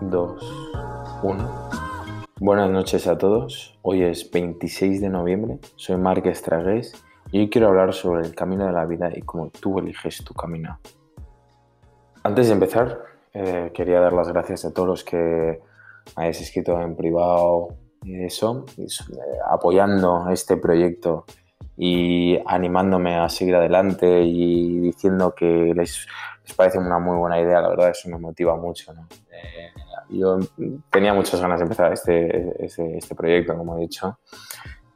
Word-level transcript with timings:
2, 0.00 0.72
1. 1.22 1.70
Buenas 2.40 2.70
noches 2.70 3.06
a 3.06 3.16
todos. 3.16 3.78
Hoy 3.82 4.02
es 4.02 4.30
26 4.30 5.00
de 5.00 5.08
noviembre. 5.08 5.58
Soy 5.76 5.96
Marc 5.96 6.26
Estragués 6.26 6.94
y 7.30 7.40
hoy 7.40 7.50
quiero 7.50 7.68
hablar 7.68 7.94
sobre 7.94 8.26
el 8.26 8.34
camino 8.34 8.66
de 8.66 8.72
la 8.72 8.84
vida 8.86 9.10
y 9.14 9.22
cómo 9.22 9.50
tú 9.50 9.78
eliges 9.78 10.22
tu 10.24 10.34
camino. 10.34 10.78
Antes 12.22 12.48
de 12.48 12.52
empezar, 12.52 12.98
eh, 13.32 13.70
quería 13.74 14.00
dar 14.00 14.12
las 14.12 14.28
gracias 14.28 14.64
a 14.64 14.72
todos 14.72 14.88
los 14.88 15.04
que 15.04 15.60
hayáis 16.16 16.40
escrito 16.40 16.80
en 16.80 16.96
privado 16.96 17.76
eso, 18.06 18.66
eh, 18.76 18.86
apoyando 19.50 20.28
este 20.30 20.56
proyecto 20.56 21.24
y 21.76 22.38
animándome 22.46 23.16
a 23.16 23.28
seguir 23.28 23.56
adelante 23.56 24.22
y 24.22 24.78
diciendo 24.78 25.34
que 25.34 25.72
les, 25.74 26.06
parece 26.56 26.78
una 26.78 26.98
muy 26.98 27.16
buena 27.16 27.40
idea. 27.40 27.60
La 27.60 27.68
verdad, 27.68 27.90
eso 27.90 28.08
me 28.08 28.18
motiva 28.18 28.56
mucho. 28.56 28.92
Eh, 29.32 29.72
yo 30.10 30.38
tenía 30.90 31.14
muchas 31.14 31.40
ganas 31.40 31.58
de 31.58 31.64
empezar 31.64 31.92
este, 31.92 32.64
este, 32.64 32.98
este, 32.98 33.14
proyecto, 33.14 33.56
como 33.56 33.76
he 33.76 33.80
dicho, 33.80 34.18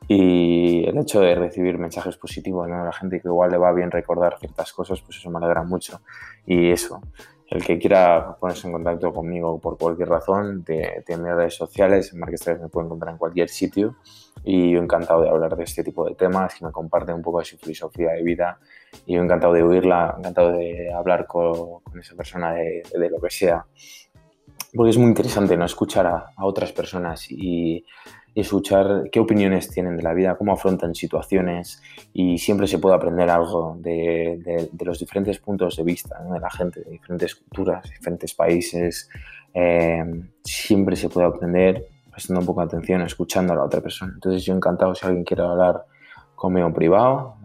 y 0.07 0.85
el 0.87 0.97
hecho 0.99 1.21
de 1.21 1.35
recibir 1.35 1.79
mensajes 1.79 2.17
positivos 2.17 2.67
de 2.67 2.73
la 2.73 2.93
gente 2.93 3.21
que 3.21 3.29
igual 3.29 3.51
le 3.51 3.59
va 3.59 3.73
bien 3.73 3.91
recordar 3.91 4.39
ciertas 4.39 4.73
cosas, 4.73 5.01
pues 5.03 5.19
eso 5.19 5.31
me 5.31 5.39
alegra 5.39 5.65
mucho. 5.65 6.01
Y 6.47 6.71
eso, 6.71 7.03
el 7.49 7.65
que 7.65 7.79
quiera 7.79 8.37
ponerse 8.39 8.69
en 8.69 8.75
contacto 8.75 9.13
conmigo 9.13 9.59
por 9.59 9.77
cualquier 9.77 10.09
razón, 10.09 10.65
tiene 10.65 11.35
redes 11.35 11.55
sociales, 11.55 12.13
en 12.13 12.21
Marquestres 12.21 12.61
me 12.61 12.69
puede 12.69 12.87
encontrar 12.87 13.13
en 13.13 13.19
cualquier 13.19 13.49
sitio 13.49 13.97
y 14.51 14.71
yo 14.73 14.81
encantado 14.81 15.21
de 15.21 15.29
hablar 15.29 15.55
de 15.55 15.65
este 15.65 15.85
tipo 15.85 16.09
de 16.09 16.15
temas, 16.15 16.55
que 16.55 16.65
me 16.65 16.73
comparten 16.73 17.15
un 17.17 17.21
poco 17.21 17.41
de 17.41 17.45
su 17.45 17.59
filosofía 17.59 18.13
de 18.13 18.23
vida 18.23 18.59
y 19.05 19.15
yo 19.15 19.23
encantado 19.23 19.53
de 19.53 19.63
oírla, 19.63 20.15
encantado 20.19 20.53
de 20.53 20.91
hablar 20.91 21.27
con, 21.27 21.83
esa 22.01 22.17
persona 22.17 22.55
de, 22.55 22.83
de, 22.91 23.11
lo 23.11 23.21
que 23.21 23.29
sea. 23.29 23.67
Porque 24.75 24.89
es 24.89 24.97
muy 24.97 25.09
interesante 25.09 25.55
no 25.55 25.67
escuchar 25.67 26.07
a, 26.07 26.33
otras 26.39 26.73
personas 26.73 27.31
y, 27.31 27.85
escuchar 28.35 29.09
qué 29.11 29.19
opiniones 29.19 29.69
tienen 29.69 29.97
de 29.97 30.03
la 30.05 30.15
vida, 30.15 30.37
cómo 30.37 30.53
afrontan 30.53 30.95
situaciones 30.95 31.83
y 32.13 32.39
siempre 32.39 32.69
se 32.69 32.79
puede 32.79 32.95
aprender 32.95 33.29
algo 33.31 33.77
de, 33.81 34.71
los 34.81 35.01
diferentes 35.01 35.41
puntos 35.41 35.77
de 35.77 35.83
vista 35.83 36.23
de 36.23 36.39
la 36.39 36.49
gente, 36.49 36.81
de 36.83 36.93
diferentes 36.93 37.35
culturas, 37.35 37.83
diferentes 37.91 38.35
países. 38.35 39.11
Eh, 39.53 40.05
siempre 40.45 40.95
se 40.95 41.09
puede 41.09 41.27
aprender 41.27 41.89
prestando 42.19 42.41
un 42.41 42.47
poco 42.47 42.63
de 42.63 42.67
atención, 42.67 43.01
escuchando 43.03 43.53
a 43.53 43.57
la 43.57 43.63
otra 43.63 43.81
persona. 43.81 44.11
Entonces 44.13 44.45
yo 44.45 44.53
encantado 44.53 44.93
si 44.93 45.07
alguien 45.07 45.23
quiere 45.23 45.45
hablar 45.45 45.85
conmigo 46.35 46.73
privado, 46.73 47.37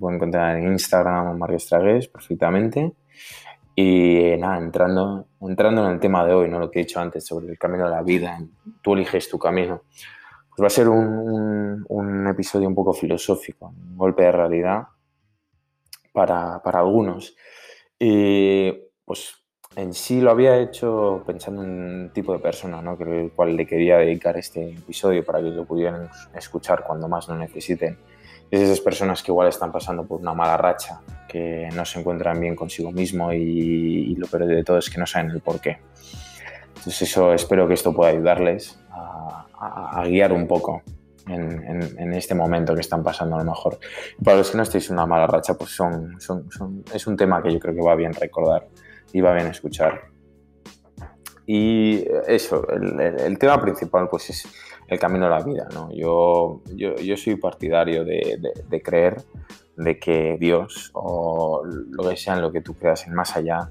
pueden 0.00 0.16
encontrar 0.16 0.56
en 0.56 0.72
Instagram 0.72 1.38
Mario 1.38 1.58
Estragués 1.58 2.08
perfectamente. 2.08 2.92
Y 3.76 4.34
nada, 4.36 4.58
entrando, 4.58 5.28
entrando 5.40 5.86
en 5.86 5.92
el 5.92 6.00
tema 6.00 6.26
de 6.26 6.34
hoy, 6.34 6.50
¿no? 6.50 6.58
lo 6.58 6.68
que 6.68 6.80
he 6.80 6.82
dicho 6.82 6.98
antes 6.98 7.24
sobre 7.24 7.46
el 7.46 7.56
camino 7.56 7.84
de 7.84 7.90
la 7.90 8.02
vida, 8.02 8.36
tú 8.82 8.94
eliges 8.94 9.30
tu 9.30 9.38
camino, 9.38 9.84
pues 10.48 10.60
va 10.60 10.66
a 10.66 10.70
ser 10.70 10.88
un, 10.88 11.84
un, 11.88 12.26
episodio 12.26 12.66
un 12.66 12.74
poco 12.74 12.92
filosófico, 12.92 13.68
un 13.68 13.96
golpe 13.96 14.24
de 14.24 14.32
realidad 14.32 14.88
para, 16.12 16.60
para, 16.64 16.80
algunos. 16.80 17.36
Y 17.96 18.72
pues 19.04 19.39
en 19.80 19.94
sí 19.94 20.20
lo 20.20 20.30
había 20.30 20.56
hecho 20.58 21.22
pensando 21.26 21.62
en 21.62 21.70
un 21.70 22.10
tipo 22.12 22.32
de 22.32 22.38
persona, 22.38 22.82
¿no? 22.82 22.96
que 22.96 23.04
el 23.04 23.32
cual 23.32 23.56
le 23.56 23.66
quería 23.66 23.98
dedicar 23.98 24.36
este 24.36 24.70
episodio 24.70 25.24
para 25.24 25.40
que 25.40 25.50
lo 25.50 25.64
pudieran 25.64 26.08
escuchar 26.34 26.84
cuando 26.86 27.08
más 27.08 27.28
lo 27.28 27.36
necesiten 27.36 27.98
es 28.50 28.60
esas 28.60 28.80
personas 28.80 29.22
que 29.22 29.30
igual 29.30 29.48
están 29.48 29.70
pasando 29.70 30.04
por 30.04 30.20
una 30.20 30.34
mala 30.34 30.56
racha, 30.56 31.00
que 31.28 31.68
no 31.74 31.84
se 31.84 32.00
encuentran 32.00 32.40
bien 32.40 32.56
consigo 32.56 32.90
mismo 32.90 33.32
y, 33.32 34.14
lo 34.16 34.26
peor 34.26 34.46
de 34.46 34.64
todo 34.64 34.78
es 34.78 34.90
que 34.90 34.98
no 34.98 35.06
saben 35.06 35.30
el 35.30 35.40
por 35.40 35.60
qué. 35.60 35.78
Entonces 36.68 37.02
eso 37.02 37.32
espero 37.32 37.68
que 37.68 37.74
esto 37.74 37.94
pueda 37.94 38.10
ayudarles 38.10 38.78
a, 38.90 40.02
guiar 40.04 40.32
un 40.32 40.48
poco 40.48 40.82
en, 41.28 42.12
este 42.12 42.34
momento 42.34 42.74
que 42.74 42.80
están 42.80 43.04
pasando 43.04 43.36
a 43.36 43.38
lo 43.38 43.44
mejor. 43.44 43.78
Para 44.24 44.38
los 44.38 44.50
que 44.50 44.56
no 44.56 44.64
estéis 44.64 44.88
en 44.88 44.94
una 44.94 45.06
mala 45.06 45.26
racha, 45.26 45.54
pues 45.54 45.70
son, 45.70 46.16
es 46.92 47.06
un 47.06 47.16
tema 47.16 47.42
que 47.42 47.52
yo 47.52 47.60
creo 47.60 47.74
que 47.74 47.82
va 47.82 47.94
bien 47.94 48.12
recordar 48.14 48.66
y 49.12 49.20
va 49.20 49.32
bien 49.34 49.48
escuchar. 49.48 50.10
Y 51.46 52.04
eso, 52.28 52.64
el, 52.68 53.36
tema 53.38 53.60
principal 53.60 54.08
pues 54.08 54.30
es 54.30 54.46
el 54.86 55.00
camino 55.00 55.24
de 55.24 55.30
la 55.30 55.42
vida. 55.42 55.68
¿no? 55.74 55.90
Yo, 55.92 56.60
yo, 56.76 57.16
soy 57.16 57.36
partidario 57.36 58.04
de, 58.04 58.82
creer 58.84 59.22
de 59.76 59.98
que 59.98 60.36
Dios 60.38 60.90
o 60.94 61.64
lo 61.64 62.08
que 62.08 62.16
sea 62.16 62.34
en 62.34 62.42
lo 62.42 62.52
que 62.52 62.60
tú 62.60 62.74
creas 62.74 63.04
en 63.06 63.14
más 63.14 63.36
allá 63.36 63.68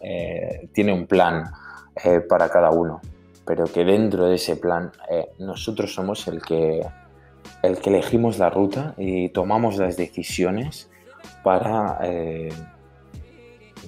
eh, 0.00 0.68
tiene 0.72 0.92
un 0.92 1.06
plan 1.06 1.44
eh, 2.02 2.18
para 2.18 2.48
cada 2.48 2.70
uno, 2.70 3.00
pero 3.46 3.64
que 3.66 3.84
dentro 3.84 4.26
de 4.26 4.34
ese 4.34 4.56
plan 4.56 4.90
eh, 5.08 5.28
nosotros 5.38 5.94
somos 5.94 6.26
el 6.26 6.42
que, 6.42 6.84
el 7.62 7.78
que 7.78 7.90
elegimos 7.90 8.40
la 8.40 8.50
ruta 8.50 8.94
y 8.98 9.28
tomamos 9.28 9.76
las 9.76 9.96
decisiones 9.96 10.90
para 11.44 12.00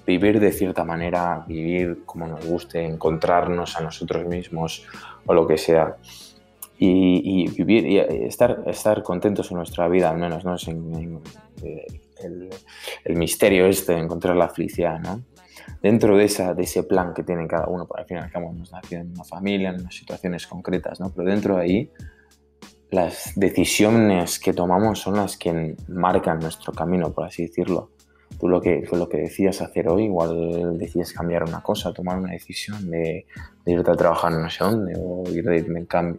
vivir 0.06 0.40
de 0.40 0.52
cierta 0.52 0.84
manera, 0.84 1.44
vivir 1.46 2.04
como 2.04 2.26
nos 2.26 2.44
guste, 2.46 2.84
encontrarnos 2.84 3.76
a 3.76 3.82
nosotros 3.82 4.26
mismos 4.26 4.84
o 5.26 5.34
lo 5.34 5.46
que 5.46 5.58
sea. 5.58 5.96
Y, 6.76 7.48
vivir 7.52 7.86
y 7.86 7.98
estar, 7.98 8.62
estar 8.66 9.02
contentos 9.02 9.50
en 9.50 9.56
nuestra 9.56 9.88
vida, 9.88 10.10
al 10.10 10.18
menos, 10.18 10.44
¿no? 10.44 10.56
Es 10.56 10.68
el, 10.68 11.18
el, 13.04 13.16
misterio 13.16 13.66
este 13.66 13.94
de 13.94 14.00
encontrar 14.00 14.36
la 14.36 14.48
felicidad, 14.48 15.00
¿no? 15.00 15.22
Dentro 15.80 16.16
de, 16.16 16.24
esa, 16.24 16.52
de 16.52 16.64
ese 16.64 16.82
plan 16.82 17.14
que 17.14 17.22
tiene 17.22 17.46
cada 17.46 17.68
uno, 17.68 17.86
por 17.86 18.00
al 18.00 18.06
fin 18.06 18.18
y 18.18 18.20
al 18.20 18.56
nos 18.58 18.72
nació 18.72 18.98
en 18.98 19.12
una 19.12 19.24
familia, 19.24 19.70
en 19.70 19.80
unas 19.80 19.94
situaciones 19.94 20.46
concretas, 20.46 21.00
¿no? 21.00 21.10
Pero 21.10 21.30
dentro 21.30 21.56
de 21.56 21.62
ahí, 21.62 21.90
las 22.90 23.32
decisiones 23.34 24.38
que 24.38 24.52
tomamos 24.52 24.98
son 24.98 25.16
las 25.16 25.38
que 25.38 25.76
marcan 25.88 26.40
nuestro 26.40 26.72
camino, 26.72 27.12
por 27.12 27.24
así 27.24 27.46
decirlo 27.46 27.93
tú 28.44 28.48
lo 28.50 28.60
que, 28.60 28.86
lo 28.92 29.08
que 29.08 29.16
decías 29.16 29.62
hacer 29.62 29.88
hoy, 29.88 30.04
igual 30.04 30.76
decides 30.76 31.14
cambiar 31.14 31.44
una 31.44 31.62
cosa, 31.62 31.94
tomar 31.94 32.18
una 32.18 32.32
decisión 32.32 32.90
de, 32.90 33.24
irte 33.64 33.90
a 33.90 33.94
trabajar 33.94 34.32
no 34.32 34.50
sé 34.50 34.62
dónde 34.62 34.92
o 35.00 35.24
ir 35.30 35.46
de 35.46 35.64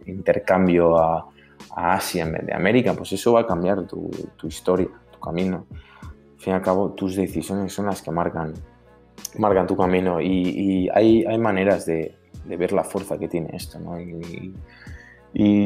intercambio 0.06 0.98
a, 0.98 1.28
Asia 1.76 2.24
en 2.24 2.32
vez 2.32 2.46
de 2.46 2.52
América, 2.52 2.94
pues 2.94 3.12
eso 3.12 3.34
va 3.34 3.42
a 3.42 3.46
cambiar 3.46 3.86
tu, 3.86 4.10
historia, 4.42 4.88
tu 5.12 5.20
camino. 5.20 5.66
Al 6.02 6.40
fin 6.40 6.52
y 6.52 6.56
al 6.56 6.62
cabo, 6.62 6.90
tus 6.90 7.14
decisiones 7.14 7.72
son 7.72 7.86
las 7.86 8.02
que 8.02 8.10
marcan, 8.10 8.54
marcan 9.38 9.68
tu 9.68 9.76
camino 9.76 10.20
y, 10.20 10.88
hay, 10.92 11.24
hay, 11.24 11.38
maneras 11.38 11.86
de, 11.86 12.12
ver 12.44 12.72
la 12.72 12.82
fuerza 12.82 13.18
que 13.18 13.28
tiene 13.28 13.50
esto, 13.52 13.78
¿no? 13.78 14.00
y 14.00 14.52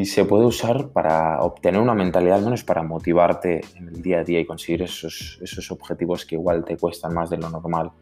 se 0.04 0.24
puede 0.24 0.46
usar 0.46 0.88
para 0.88 1.40
obtener 1.42 1.80
una 1.80 1.94
mentalidad, 1.94 2.38
al 2.38 2.44
menos 2.44 2.64
para 2.64 2.82
motivarte 2.82 3.60
en 3.76 3.88
el 3.88 4.02
día 4.02 4.18
a 4.18 4.24
día 4.24 4.40
y 4.40 4.44
conseguir 4.44 4.82
esos, 4.82 5.38
esos 5.40 5.70
objetivos 5.70 6.26
que 6.26 6.34
igual 6.34 6.64
te 6.64 6.76
cuestan 6.76 7.14
más 7.14 7.30
de 7.30 7.36
lo 7.36 7.48
normal. 7.48 7.92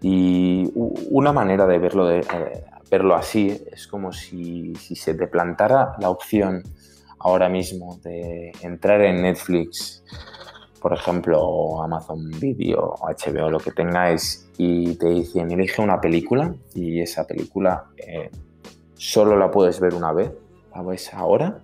Y 0.00 0.72
una 0.74 1.32
manera 1.32 1.66
de 1.66 1.78
verlo, 1.78 2.06
de, 2.06 2.20
eh, 2.20 2.64
verlo 2.90 3.14
así 3.14 3.54
es 3.70 3.86
como 3.86 4.12
si, 4.12 4.74
si, 4.76 4.96
se 4.96 5.12
te 5.14 5.26
plantara 5.26 5.94
la 6.00 6.08
opción 6.08 6.62
ahora 7.18 7.50
mismo 7.50 7.98
de 8.02 8.52
entrar 8.62 9.02
en 9.02 9.20
Netflix, 9.22 10.02
por 10.80 10.94
ejemplo, 10.94 11.82
Amazon 11.82 12.30
Video, 12.40 12.94
HBO, 13.00 13.50
lo 13.50 13.60
que 13.60 13.72
tengáis, 13.72 14.50
y 14.56 14.94
te 14.94 15.10
dicen, 15.10 15.50
elige 15.50 15.82
una 15.82 16.00
película 16.00 16.54
y 16.74 17.00
esa 17.00 17.26
película 17.26 17.90
eh, 17.98 18.30
solo 18.94 19.36
la 19.36 19.50
puedes 19.50 19.78
ver 19.78 19.94
una 19.94 20.12
vez 20.12 20.32
la 20.74 20.82
ves 20.82 21.12
ahora 21.14 21.62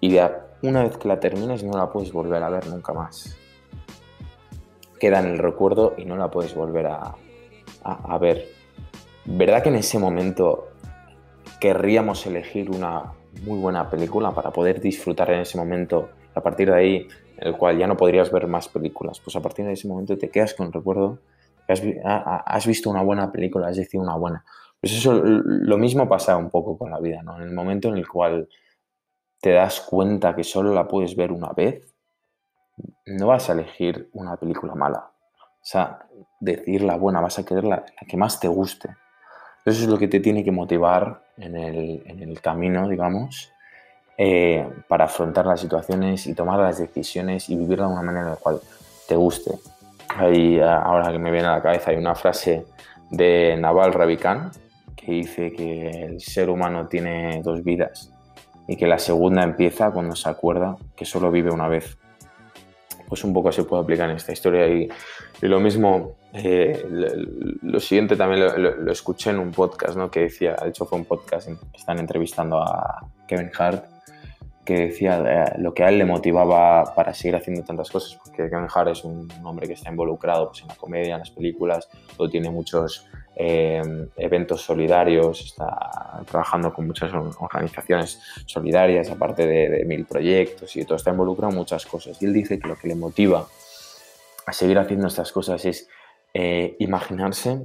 y 0.00 0.16
una 0.62 0.82
vez 0.84 0.96
que 0.96 1.08
la 1.08 1.20
termines 1.20 1.62
no 1.64 1.76
la 1.76 1.90
puedes 1.90 2.12
volver 2.12 2.42
a 2.42 2.48
ver 2.50 2.66
nunca 2.68 2.92
más. 2.92 3.36
Queda 4.98 5.20
en 5.20 5.26
el 5.26 5.38
recuerdo 5.38 5.94
y 5.96 6.04
no 6.04 6.16
la 6.16 6.30
puedes 6.30 6.54
volver 6.54 6.86
a, 6.86 8.18
ver. 8.20 8.48
¿Verdad 9.24 9.62
que 9.62 9.68
en 9.68 9.76
ese 9.76 9.98
momento 9.98 10.68
querríamos 11.60 12.26
elegir 12.26 12.70
una 12.70 13.12
muy 13.44 13.58
buena 13.58 13.88
película 13.88 14.32
para 14.32 14.50
poder 14.50 14.80
disfrutar 14.80 15.30
en 15.30 15.40
ese 15.40 15.58
momento? 15.58 16.10
A 16.34 16.40
partir 16.40 16.70
de 16.70 16.76
ahí, 16.76 17.08
en 17.36 17.48
el 17.48 17.56
cual 17.56 17.78
ya 17.78 17.86
no 17.86 17.96
podrías 17.96 18.30
ver 18.32 18.46
más 18.46 18.68
películas, 18.68 19.20
pues 19.20 19.36
a 19.36 19.40
partir 19.40 19.64
de 19.66 19.72
ese 19.72 19.86
momento 19.86 20.16
te 20.16 20.30
quedas 20.30 20.54
con 20.54 20.66
el 20.66 20.72
recuerdo. 20.72 21.18
Has, 21.68 22.66
visto 22.66 22.88
una 22.88 23.02
buena 23.02 23.30
película, 23.30 23.68
has 23.68 23.76
decidido 23.76 24.02
una 24.02 24.16
buena. 24.16 24.44
Pues 24.80 24.92
eso, 24.92 25.20
lo 25.22 25.76
mismo 25.76 26.08
pasa 26.08 26.36
un 26.36 26.50
poco 26.50 26.78
con 26.78 26.90
la 26.90 27.00
vida, 27.00 27.22
¿no? 27.22 27.36
En 27.36 27.42
el 27.42 27.52
momento 27.52 27.88
en 27.88 27.96
el 27.96 28.06
cual 28.06 28.48
te 29.40 29.52
das 29.52 29.80
cuenta 29.80 30.34
que 30.34 30.44
solo 30.44 30.72
la 30.72 30.86
puedes 30.86 31.16
ver 31.16 31.32
una 31.32 31.52
vez, 31.52 31.94
no 33.06 33.26
vas 33.28 33.50
a 33.50 33.54
elegir 33.54 34.08
una 34.12 34.36
película 34.36 34.74
mala. 34.74 35.10
O 35.40 35.64
sea, 35.70 35.98
decir 36.40 36.82
la 36.82 36.96
buena, 36.96 37.20
vas 37.20 37.38
a 37.38 37.44
querer 37.44 37.64
la, 37.64 37.84
que 38.06 38.16
más 38.16 38.38
te 38.38 38.48
guste. 38.48 38.88
Eso 39.64 39.82
es 39.82 39.88
lo 39.88 39.98
que 39.98 40.08
te 40.08 40.20
tiene 40.20 40.44
que 40.44 40.52
motivar 40.52 41.24
en 41.36 41.56
el, 41.56 42.40
camino, 42.40 42.88
digamos, 42.88 43.52
eh, 44.16 44.66
para 44.88 45.04
afrontar 45.04 45.46
las 45.46 45.60
situaciones 45.60 46.26
y 46.26 46.34
tomar 46.34 46.58
las 46.60 46.78
decisiones 46.78 47.50
y 47.50 47.56
vivirla 47.56 47.86
de 47.86 47.92
una 47.92 48.02
manera 48.02 48.24
en 48.24 48.30
la 48.30 48.36
cual 48.36 48.60
te 49.06 49.16
guste. 49.16 49.58
Ahí, 50.08 50.58
ahora 50.60 51.12
que 51.12 51.18
me 51.18 51.30
viene 51.30 51.48
a 51.48 51.52
la 51.52 51.62
cabeza, 51.62 51.90
hay 51.90 51.96
una 51.96 52.14
frase 52.14 52.64
de 53.10 53.56
Naval 53.58 53.92
Ravikant, 53.92 54.54
que 55.08 55.14
dice 55.14 55.52
que 55.52 55.88
el 55.88 56.20
ser 56.20 56.50
humano 56.50 56.86
tiene 56.86 57.40
dos 57.42 57.64
vidas 57.64 58.12
y 58.66 58.76
que 58.76 58.86
la 58.86 58.98
segunda 58.98 59.42
empieza 59.42 59.90
cuando 59.90 60.14
se 60.14 60.28
acuerda 60.28 60.76
que 60.94 61.06
solo 61.06 61.30
vive 61.30 61.50
una 61.50 61.66
vez. 61.66 61.96
Pues 63.08 63.24
un 63.24 63.32
poco 63.32 63.50
se 63.50 63.64
puede 63.64 63.82
aplicar 63.82 64.10
en 64.10 64.16
esta 64.16 64.32
historia 64.32 64.68
y, 64.68 64.86
lo 65.40 65.60
mismo, 65.60 66.16
eh, 66.34 66.84
lo, 67.62 67.80
siguiente 67.80 68.16
también 68.16 68.42
lo, 68.62 68.92
escuché 68.92 69.30
en 69.30 69.38
un 69.38 69.50
podcast, 69.50 69.96
¿no? 69.96 70.10
Que 70.10 70.20
decía, 70.20 70.54
de 70.62 70.68
hecho 70.68 70.84
fue 70.84 70.98
un 70.98 71.06
podcast, 71.06 71.48
están 71.74 71.98
entrevistando 71.98 72.58
a 72.58 73.08
Kevin 73.26 73.50
Hart 73.58 73.86
que 74.66 74.88
decía 74.88 75.24
eh, 75.26 75.54
lo 75.56 75.72
que 75.72 75.84
a 75.84 75.88
él 75.88 75.96
le 75.96 76.04
motivaba 76.04 76.94
para 76.94 77.14
seguir 77.14 77.36
haciendo 77.36 77.62
tantas 77.62 77.90
cosas, 77.90 78.14
porque 78.16 78.50
Kevin 78.50 78.66
Hart 78.74 78.90
es 78.90 79.02
un, 79.02 79.26
hombre 79.42 79.66
que 79.66 79.72
está 79.72 79.88
involucrado 79.88 80.48
pues, 80.48 80.60
en 80.60 80.68
la 80.68 80.74
comedia, 80.74 81.14
en 81.14 81.20
las 81.20 81.30
películas, 81.30 81.88
todo 82.14 82.28
tiene 82.28 82.50
muchos 82.50 83.06
eh, 83.40 83.80
eventos 84.16 84.62
solidarios, 84.62 85.40
está 85.40 86.24
trabajando 86.28 86.74
con 86.74 86.88
muchas 86.88 87.12
organizaciones 87.14 88.20
solidarias, 88.46 89.08
aparte 89.10 89.46
de, 89.46 89.84
mil 89.84 90.06
proyectos 90.06 90.74
y 90.74 90.84
todo, 90.84 90.96
está 90.96 91.12
involucrado 91.12 91.52
en 91.52 91.58
muchas 91.58 91.86
cosas. 91.86 92.20
Y 92.20 92.24
él 92.26 92.32
dice 92.32 92.58
que 92.58 92.66
lo 92.66 92.76
que 92.76 92.88
le 92.88 92.96
motiva 92.96 93.46
a 94.44 94.52
seguir 94.52 94.76
haciendo 94.78 95.06
estas 95.06 95.30
cosas 95.30 95.64
es 95.64 95.88
eh, 96.34 96.74
imaginarse 96.80 97.64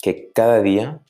que 0.00 0.30
cada 0.32 0.62
día 0.62 1.00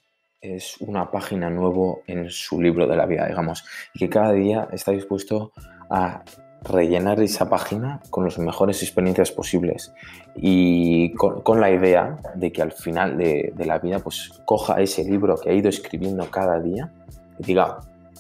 es 0.41 0.79
una 0.81 1.11
página 1.11 1.51
nueva 1.51 1.97
en 2.07 2.31
su 2.31 2.63
libro 2.63 2.87
de 2.87 2.97
la 2.97 3.05
vida, 3.05 3.27
digamos, 3.27 3.67
y 3.93 3.99
que 3.99 4.09
cada 4.09 4.33
día 4.33 4.67
está 4.73 4.93
dispuesto 4.93 5.53
a 5.91 6.25
rellenar 6.65 7.21
esa 7.21 7.49
página 7.49 8.01
con 8.11 8.25
las 8.25 8.39
mejores 8.39 8.83
experiencias 8.83 9.31
posibles 9.31 9.93
y 10.35 11.13
con, 11.13 11.61
la 11.61 11.71
idea 11.71 12.19
de 12.35 12.53
que 12.53 12.63
al 12.63 12.73
final 12.73 13.19
de, 13.19 13.53
la 13.59 13.79
vida 13.79 13.99
pues 13.99 14.43
coja 14.45 14.81
ese 14.81 15.05
libro 15.05 15.37
que 15.37 15.51
ha 15.51 15.53
ido 15.53 15.69
escribiendo 15.69 16.31
cada 16.31 16.61
día 16.61 16.91
y 17.39 17.45
diga, 17.45 17.79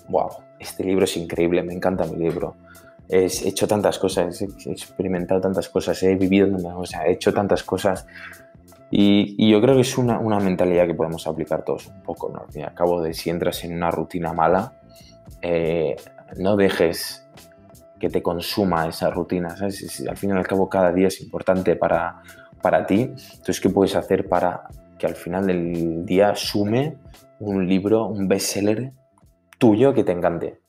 wow, 0.08 0.28
este 0.58 0.84
libro 0.84 1.04
es 1.04 1.16
increíble, 1.16 1.62
me 1.62 1.74
encanta 1.74 2.04
mi 2.06 2.16
libro, 2.16 2.56
he 3.08 3.24
hecho 3.24 3.66
tantas 3.66 3.98
cosas, 3.98 4.40
he 4.42 4.70
experimentado 4.70 5.40
tantas 5.40 5.68
cosas, 5.68 6.02
he 6.02 6.14
vivido, 6.14 6.56
o 6.76 6.86
sea, 6.86 7.06
he 7.06 7.12
hecho 7.12 7.32
tantas 7.32 7.62
cosas 7.62 8.06
y, 8.96 9.50
yo 9.50 9.60
creo 9.60 9.74
que 9.74 9.80
es 9.80 9.98
una, 9.98 10.20
mentalidad 10.38 10.86
que 10.86 10.94
podemos 10.94 11.26
aplicar 11.26 11.64
todos 11.64 11.88
un 11.88 12.02
poco, 12.02 12.28
¿no? 12.28 12.40
Al 12.40 12.52
fin 12.52 12.62
y 12.62 12.64
al 12.64 12.74
cabo, 12.74 13.02
de 13.02 13.12
si 13.12 13.28
entras 13.28 13.64
en 13.64 13.74
una 13.74 13.90
rutina 13.90 14.32
mala, 14.32 14.74
eh, 15.42 15.96
no 16.36 16.56
dejes 16.56 17.23
que 18.04 18.10
te 18.10 18.22
consuma 18.22 18.86
esa 18.86 19.08
rutina, 19.08 19.56
al 19.58 20.16
fin 20.18 20.28
y 20.28 20.32
al 20.32 20.46
cabo, 20.46 20.68
cada 20.68 20.92
día 20.92 21.08
es 21.08 21.22
importante 21.22 21.74
para, 21.74 22.20
para 22.60 22.84
ti. 22.84 23.00
Entonces, 23.00 23.62
¿qué 23.62 23.70
puedes 23.70 23.96
hacer 23.96 24.28
para 24.28 24.64
que 24.98 25.06
al 25.06 25.14
final 25.14 25.46
del 25.46 26.04
día 26.04 26.34
sume 26.34 26.98
un 27.38 27.66
libro, 27.66 28.04
un 28.04 28.28
bestseller 28.28 28.92
tuyo 29.56 29.94
que 29.94 30.04
te 30.04 30.12
encante? 30.12 30.60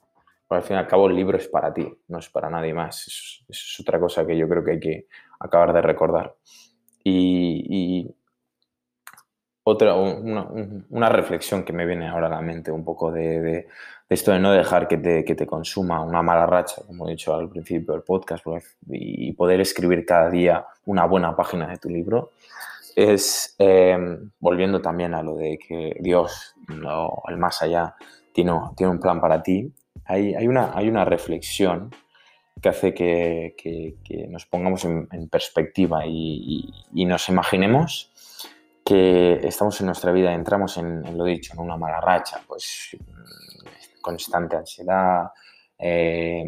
Al 0.47 0.63
fin 0.63 0.77
y 0.77 0.79
al 0.79 0.87
cabo, 0.87 1.07
el 1.09 1.15
libro 1.17 1.37
es 1.37 1.49
para 1.49 1.73
ti, 1.73 1.85
no 2.07 2.19
es 2.19 2.29
para 2.29 2.49
nadie 2.49 2.73
más. 2.73 3.05
Eso, 3.05 3.43
es 3.49 3.79
otra 3.81 3.99
cosa 3.99 4.25
que 4.25 4.37
yo 4.37 4.47
creo 4.47 4.63
que 4.63 4.71
hay 4.71 4.79
que 4.79 5.07
acabar 5.37 5.73
de 5.73 5.81
recordar. 5.81 6.35
Y, 7.03 8.15
otra, 9.63 9.95
una, 9.95 11.09
reflexión 11.09 11.65
que 11.65 11.73
me 11.73 11.85
viene 11.85 12.07
ahora 12.07 12.27
a 12.27 12.29
la 12.29 12.41
mente, 12.41 12.71
un 12.71 12.85
poco 12.85 13.11
de, 13.11 13.67
esto 14.07 14.31
de 14.31 14.39
no 14.39 14.51
dejar 14.51 14.87
que 14.87 14.97
te, 14.97 15.47
consuma 15.47 16.01
una 16.03 16.21
mala 16.21 16.45
racha, 16.45 16.81
como 16.85 17.07
he 17.07 17.11
dicho 17.11 17.33
al 17.33 17.49
principio 17.49 17.93
del 17.93 18.03
podcast, 18.03 18.43
pues, 18.43 18.77
y 18.87 19.31
poder 19.33 19.61
escribir 19.61 20.05
cada 20.05 20.29
día 20.29 20.65
una 20.85 21.05
buena 21.05 21.35
página 21.35 21.67
de 21.67 21.77
tu 21.77 21.89
libro, 21.89 22.31
es 22.95 23.55
em, 23.57 24.31
volviendo 24.39 24.81
también 24.81 25.13
a 25.13 25.23
lo 25.23 25.35
de 25.35 25.57
que 25.57 25.97
Dios, 25.99 26.55
el 26.67 27.37
más 27.37 27.61
allá, 27.61 27.95
tiene, 28.31 28.53
tiene 28.75 28.91
un 28.91 28.99
plan 28.99 29.19
para 29.19 29.41
ti. 29.41 29.73
Hay, 30.05 30.35
hay, 30.35 30.47
una, 30.47 30.71
hay 30.75 30.87
una 30.87 31.03
reflexión 31.03 31.89
que 32.61 32.69
hace 32.69 32.93
que, 32.93 33.95
nos 34.29 34.45
pongamos 34.45 34.85
en, 34.85 35.29
perspectiva 35.29 36.05
y, 36.05 36.73
nos 36.93 37.29
imaginemos 37.29 38.11
que 38.83 39.39
estamos 39.43 39.79
en 39.81 39.87
nuestra 39.87 40.11
vida, 40.11 40.33
entramos 40.33 40.77
en, 40.77 41.17
lo 41.17 41.25
dicho, 41.25 41.53
en 41.53 41.59
una 41.59 41.75
mala 41.77 41.99
racha, 42.01 42.41
pues 42.47 42.95
constante 44.05 44.55
ansiedad, 44.55 45.31
eh, 45.79 46.45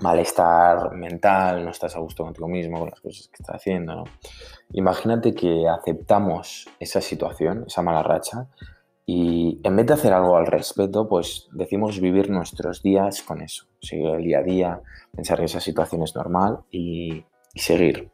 malestar 0.00 0.92
mental, 0.94 1.64
no 1.64 1.70
estás 1.70 1.96
a 1.96 1.98
gusto 1.98 2.22
contigo 2.22 2.46
mismo, 2.46 2.78
con 2.78 2.90
las 2.90 3.00
cosas 3.00 3.26
que 3.26 3.42
estás 3.42 3.56
haciendo. 3.56 4.04
Imagínate 4.72 5.34
que 5.34 5.66
aceptamos 5.68 6.68
esa 6.78 7.00
situación, 7.00 7.64
esa 7.66 7.82
mala 7.82 8.02
racha, 8.04 8.46
y 9.04 9.60
en 9.64 9.76
vez 9.76 9.86
de 9.86 9.94
hacer 9.94 10.12
algo 10.12 10.36
al 10.36 10.46
respecto, 10.46 11.08
pues 11.08 11.48
decimos 11.52 12.00
vivir 12.00 12.30
nuestros 12.30 12.82
días 12.82 13.22
con 13.22 13.42
eso, 13.42 13.64
seguir 13.80 14.06
el 14.06 14.22
día 14.22 14.38
a 14.38 14.42
día, 14.42 14.80
pensar 15.14 15.38
que 15.38 15.46
esa 15.46 15.60
situación 15.60 16.04
es 16.04 16.14
normal 16.14 16.60
y, 16.70 17.24
seguir. 17.54 18.10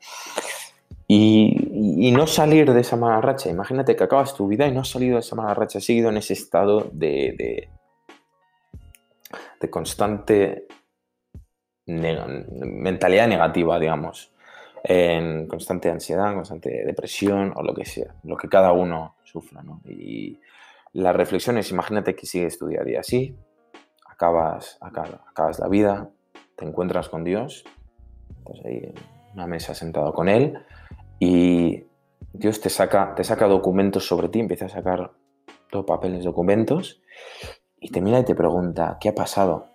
Y, 1.06 2.10
no 2.12 2.26
salir 2.26 2.72
de 2.72 2.80
esa 2.80 2.96
mala 2.96 3.20
racha. 3.20 3.50
Imagínate 3.50 3.94
que 3.94 4.04
acabas 4.04 4.34
tu 4.34 4.48
vida 4.48 4.66
y 4.66 4.72
no 4.72 4.80
has 4.80 4.88
salido 4.88 5.14
de 5.14 5.20
esa 5.20 5.36
mala 5.36 5.54
racha, 5.54 5.78
has 5.78 5.84
seguido 5.84 6.08
en 6.08 6.16
ese 6.16 6.32
estado 6.32 6.88
de, 6.90 7.68
constante 9.70 10.66
mentalidad 11.86 13.28
negativa, 13.28 13.78
digamos, 13.78 14.32
en 14.84 15.46
constante 15.46 15.90
ansiedad, 15.90 16.34
constante 16.34 16.84
depresión 16.84 17.52
o 17.56 17.62
lo 17.62 17.74
que 17.74 17.84
sea, 17.84 18.14
lo 18.24 18.36
que 18.36 18.48
cada 18.48 18.72
uno 18.72 19.16
sufra. 19.24 19.62
¿no? 19.62 19.80
Y, 19.84 20.38
la 20.94 21.12
reflexión 21.12 21.58
es, 21.58 21.70
imagínate 21.70 22.16
que 22.16 22.26
sigues 22.26 22.58
tu 22.58 22.66
día 22.66 22.80
a 22.80 22.84
día 22.84 23.00
así, 23.00 23.36
acabas, 24.06 24.78
acabas, 24.80 25.58
la 25.58 25.68
vida, 25.68 26.10
te 26.56 26.64
encuentras 26.64 27.10
con 27.10 27.24
Dios, 27.24 27.64
estás 28.38 28.64
ahí 28.64 28.78
en 28.78 28.94
una 29.34 29.46
mesa 29.46 29.74
sentado 29.74 30.14
con 30.14 30.30
Él 30.30 30.58
y 31.20 31.84
Dios 32.32 32.62
te 32.62 32.70
saca, 32.70 33.14
te 33.14 33.22
saca 33.22 33.46
documentos 33.46 34.08
sobre 34.08 34.30
ti, 34.30 34.40
empieza 34.40 34.64
a 34.64 34.70
sacar 34.70 35.12
todo 35.70 35.84
papeles, 35.84 36.24
documentos 36.24 37.02
y 37.80 37.90
te 37.90 38.00
mira 38.00 38.20
y 38.20 38.24
te 38.24 38.34
pregunta, 38.34 38.98
¿qué 39.00 39.10
ha 39.10 39.14
pasado? 39.14 39.66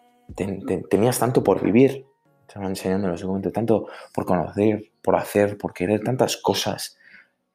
tenías 0.90 1.20
tanto 1.20 1.44
por 1.44 1.62
vivir, 1.62 2.06
te 2.48 2.58
van 2.58 2.70
enseñando 2.70 3.08
los 3.08 3.22
documentos, 3.22 3.52
tanto 3.54 3.88
por 4.14 4.26
conocer, 4.26 4.92
por 5.02 5.16
hacer, 5.16 5.58
por 5.58 5.74
querer, 5.74 6.02
tantas 6.02 6.38
cosas 6.38 6.98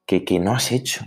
que, 0.06 0.25
que 0.25 0.39
no 0.39 0.53
has 0.53 0.71
hecho 0.71 1.05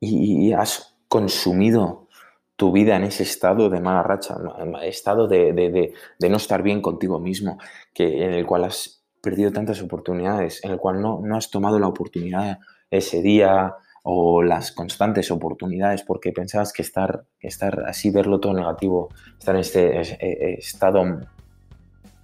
y 0.00 0.52
has 0.52 0.96
consumido 1.08 2.08
tu 2.56 2.70
vida 2.70 2.96
en 2.96 3.04
ese 3.04 3.24
estado 3.24 3.70
de 3.70 3.80
mala 3.80 4.02
racha, 4.02 4.36
estado 4.82 5.26
de, 5.26 5.94
no 6.20 6.36
estar 6.36 6.62
bien 6.62 6.80
contigo 6.80 7.18
mismo, 7.18 7.58
que, 7.92 8.24
en 8.24 8.32
el 8.32 8.46
cual 8.46 8.64
has 8.64 9.02
perdido 9.20 9.52
tantas 9.52 9.82
oportunidades, 9.82 10.64
en 10.64 10.70
el 10.70 10.78
cual 10.78 11.00
no, 11.00 11.20
no 11.24 11.36
has 11.36 11.50
tomado 11.50 11.78
la 11.78 11.88
oportunidad 11.88 12.58
ese 12.90 13.20
día 13.20 13.74
o 14.02 14.42
las 14.42 14.72
constantes 14.72 15.30
oportunidades 15.30 16.02
porque 16.02 16.32
pensabas 16.32 16.72
que 16.72 16.82
estar, 16.82 17.24
estar 17.40 17.84
así, 17.86 18.10
verlo 18.10 18.40
todo 18.40 18.54
negativo, 18.54 19.08
estar 19.38 19.54
en 19.54 19.60
este 19.60 20.00
e, 20.00 20.54
estado 20.54 21.20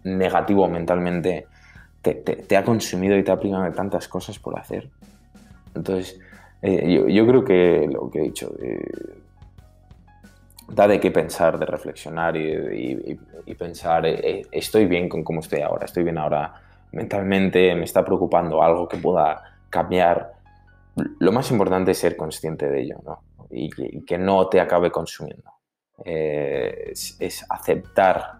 negativo 0.04 0.68
mentalmente, 0.68 1.46
te, 2.02 2.14
te 2.14 2.56
ha 2.56 2.64
consumido 2.64 3.16
y 3.16 3.22
te 3.22 3.30
ha 3.30 3.34
aplicado 3.34 3.70
tantas 3.72 4.08
cosas 4.08 4.38
por 4.38 4.58
hacer. 4.58 4.90
Entonces, 5.74 6.18
eh, 6.62 7.04
yo, 7.08 7.26
creo 7.26 7.44
que 7.44 7.88
lo 7.90 8.10
que 8.10 8.18
he 8.18 8.22
dicho 8.22 8.52
eh, 8.60 8.82
da 10.68 10.88
de 10.88 10.98
qué 10.98 11.10
pensar, 11.10 11.58
de 11.58 11.66
reflexionar 11.66 12.36
y, 12.36 13.18
pensar, 13.56 14.06
eh, 14.06 14.42
estoy 14.50 14.86
bien 14.86 15.08
con 15.08 15.24
cómo 15.24 15.40
estoy 15.40 15.60
ahora, 15.60 15.86
estoy 15.86 16.02
bien 16.04 16.18
ahora 16.18 16.54
mentalmente, 16.92 17.74
me 17.74 17.84
está 17.84 18.04
preocupando 18.04 18.62
algo 18.62 18.88
que 18.88 18.96
pueda 18.96 19.42
cambiar. 19.70 20.32
Lo 21.18 21.32
más 21.32 21.50
importante 21.50 21.92
es 21.92 21.98
ser 21.98 22.16
consciente 22.16 22.68
de 22.68 22.82
ello 22.82 22.96
¿no? 23.04 23.20
y, 23.50 23.70
que, 24.04 24.18
no 24.18 24.48
te 24.48 24.60
acabe 24.60 24.90
consumiendo. 24.90 25.50
Es, 26.04 27.16
aceptar, 27.48 28.38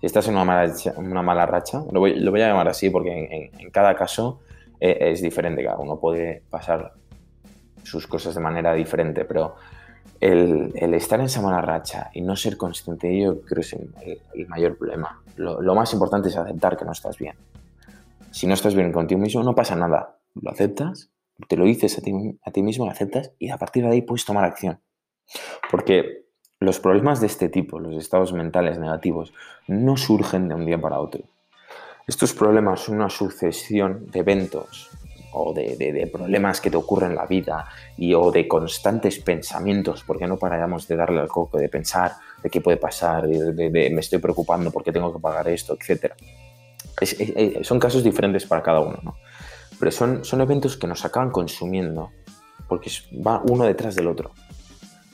si 0.00 0.06
estás 0.06 0.28
en 0.28 0.36
una 0.36 1.22
mala 1.22 1.46
racha, 1.46 1.82
lo, 1.90 2.00
voy, 2.00 2.42
a 2.42 2.48
llamar 2.48 2.68
así 2.68 2.90
porque 2.90 3.50
en, 3.58 3.70
cada 3.70 3.94
caso 3.94 4.40
es 4.78 5.20
diferente, 5.20 5.64
cada 5.64 5.78
uno 5.78 5.98
puede 5.98 6.42
pasar 6.48 6.92
sus 7.82 8.06
cosas 8.06 8.34
de 8.34 8.40
manera 8.40 8.74
diferente, 8.74 9.24
pero 9.24 9.56
el, 10.20 10.94
estar 10.94 11.18
en 11.18 11.26
esa 11.26 11.40
mala 11.40 11.62
racha 11.62 12.10
y 12.12 12.20
no 12.20 12.36
ser 12.36 12.56
consciente 12.56 13.08
de 13.08 13.18
ello 13.18 13.40
creo 13.42 13.56
que 13.56 13.60
es 13.60 13.72
el, 14.34 14.48
mayor 14.48 14.76
problema. 14.76 15.22
Lo, 15.36 15.74
más 15.74 15.92
importante 15.92 16.28
es 16.28 16.36
aceptar 16.36 16.76
que 16.76 16.84
no 16.84 16.92
estás 16.92 17.16
bien. 17.18 17.34
Si 18.30 18.46
no 18.46 18.54
estás 18.54 18.74
bien 18.74 18.92
contigo 18.92 19.20
mismo, 19.20 19.42
no 19.42 19.54
pasa 19.54 19.74
nada. 19.74 20.18
Lo 20.34 20.50
aceptas, 20.50 21.10
te 21.48 21.56
lo 21.56 21.64
dices 21.64 21.98
a 21.98 22.02
ti, 22.02 22.12
a 22.44 22.50
ti 22.50 22.62
mismo, 22.62 22.84
lo 22.84 22.90
aceptas 22.90 23.32
y 23.38 23.50
a 23.50 23.58
partir 23.58 23.84
de 23.84 23.90
ahí 23.90 24.02
puedes 24.02 24.24
tomar 24.24 24.44
acción. 24.44 24.80
Porque 25.70 26.26
los 26.58 26.78
problemas 26.78 27.20
de 27.20 27.26
este 27.26 27.48
tipo, 27.48 27.78
los 27.80 27.96
estados 27.96 28.32
mentales 28.32 28.78
negativos, 28.78 29.32
no 29.66 29.96
surgen 29.96 30.48
de 30.48 30.54
un 30.54 30.66
día 30.66 30.80
para 30.80 31.00
otro. 31.00 31.22
Estos 32.06 32.34
problemas 32.34 32.80
son 32.80 32.96
una 32.96 33.08
sucesión 33.08 34.06
de 34.10 34.20
eventos 34.20 34.90
o 35.32 35.54
de, 35.54 36.10
problemas 36.12 36.60
que 36.60 36.70
te 36.70 36.76
ocurren 36.76 37.10
en 37.10 37.16
la 37.16 37.26
vida 37.26 37.68
y 37.96 38.14
o 38.14 38.30
de 38.30 38.48
constantes 38.48 39.20
pensamientos, 39.20 40.02
porque 40.04 40.26
no 40.26 40.36
paramos 40.36 40.88
de 40.88 40.96
darle 40.96 41.20
al 41.20 41.28
coco, 41.28 41.58
de 41.58 41.68
pensar 41.68 42.12
de 42.42 42.50
qué 42.50 42.60
puede 42.60 42.78
pasar, 42.78 43.26
de, 43.26 43.70
me 43.70 44.00
estoy 44.00 44.18
preocupando 44.18 44.70
porque 44.70 44.92
tengo 44.92 45.12
que 45.12 45.20
pagar 45.20 45.48
esto, 45.48 45.78
etc. 45.78 46.14
son 47.62 47.78
casos 47.78 48.02
diferentes 48.02 48.44
para 48.44 48.62
cada 48.62 48.80
uno, 48.80 48.98
¿no? 49.02 49.16
Pero 49.80 49.90
son, 49.90 50.24
son 50.24 50.40
eventos 50.40 50.76
que 50.76 50.86
nos 50.86 51.04
acaban 51.04 51.30
consumiendo 51.30 52.10
porque 52.68 52.90
va 53.26 53.42
uno 53.48 53.64
detrás 53.64 53.96
del 53.96 54.06
otro. 54.06 54.30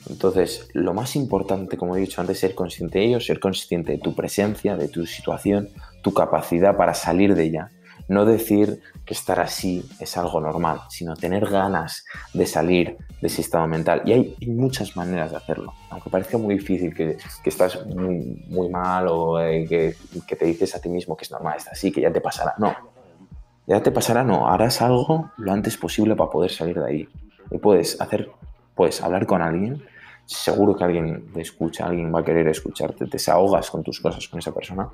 Entonces, 0.09 0.69
lo 0.73 0.93
más 0.93 1.15
importante, 1.15 1.75
como 1.75 1.95
he 1.95 1.99
dicho 1.99 2.21
antes, 2.21 2.35
es 2.35 2.41
ser 2.41 2.55
consciente 2.55 2.99
de 2.99 3.05
ello, 3.05 3.19
ser 3.19 3.39
consciente 3.39 3.93
de 3.93 3.97
tu 3.97 4.13
presencia, 4.13 4.77
de 4.77 4.87
tu 4.87 5.05
situación, 5.05 5.69
tu 6.03 6.13
capacidad 6.13 6.77
para 6.77 6.93
salir 6.93 7.33
de 7.33 7.45
ella 7.45 7.71
no 8.07 8.25
decir 8.25 8.81
que 9.05 9.13
estar 9.13 9.39
así 9.39 9.87
es 9.99 10.17
algo 10.17 10.39
normal, 10.39 10.81
sino 10.89 11.15
tener 11.15 11.45
ganas 11.47 12.05
de 12.33 12.45
salir 12.45 12.97
de 13.21 13.27
ese 13.27 13.41
estado 13.41 13.67
mental. 13.67 14.01
Y 14.05 14.13
hay, 14.13 14.35
muchas 14.47 14.95
maneras 14.95 15.31
de 15.31 15.37
hacerlo. 15.37 15.73
Aunque 15.89 16.09
parezca 16.09 16.37
muy 16.37 16.55
difícil, 16.55 16.93
que, 16.93 17.17
estás 17.43 17.85
muy, 17.85 18.69
mal 18.69 19.07
o 19.09 19.41
eh, 19.41 19.65
que, 19.67 20.35
te 20.35 20.45
dices 20.45 20.75
a 20.75 20.81
ti 20.81 20.89
mismo 20.89 21.15
que 21.15 21.25
es 21.25 21.31
normal, 21.31 21.57
está 21.57 21.71
así, 21.71 21.91
que 21.91 22.01
ya 22.01 22.11
te 22.11 22.21
pasará. 22.21 22.53
No, 22.57 22.75
ya 23.67 23.83
te 23.83 23.91
pasará, 23.91 24.23
no. 24.23 24.49
Harás 24.49 24.81
algo 24.81 25.31
lo 25.37 25.51
antes 25.51 25.77
posible 25.77 26.15
para 26.15 26.31
poder 26.31 26.51
salir 26.51 26.79
de 26.79 26.85
ahí. 26.85 27.09
Y 27.51 27.57
puedes 27.59 27.99
hacer, 28.01 28.31
puedes 28.75 29.01
hablar 29.03 29.27
con 29.27 29.41
alguien 29.41 29.83
seguro 30.27 30.75
que 30.75 30.83
alguien 30.83 31.31
te 31.33 31.41
escucha, 31.41 31.85
alguien 31.85 32.13
va 32.13 32.19
a 32.19 32.23
querer 32.23 32.47
escucharte, 32.49 33.05
te 33.05 33.11
desahogas 33.11 33.71
con 33.71 33.81
tus 33.81 34.01
cosas 34.01 34.27
con 34.27 34.39
esa 34.39 34.53
persona, 34.53 34.89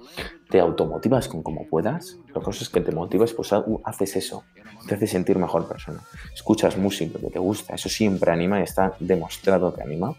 te 0.50 0.60
automotivas 0.60 1.28
con 1.28 1.42
como 1.42 1.68
puedas, 1.68 2.18
la 2.34 2.42
cosa 2.42 2.64
es 2.64 2.70
que 2.70 2.82
te 2.82 2.92
motivas, 2.92 3.34
pues 3.34 3.52
haces 3.84 4.16
eso, 4.16 4.44
te 4.88 4.94
hace 4.94 5.08
sentir 5.08 5.40
mejor 5.40 5.68
persona. 5.68 6.02
Escuchas 6.34 6.78
música 6.78 7.20
que 7.20 7.32
te 7.32 7.40
gusta, 7.40 7.74
eso 7.74 7.90
siempre 7.90 8.32
anima 8.32 8.60
y 8.60 8.64
está 8.64 8.94
demostrado 9.00 9.74
que 9.74 9.82
anima. 9.82 10.14